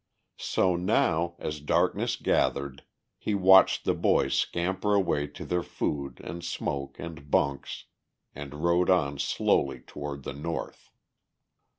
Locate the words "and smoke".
6.23-6.97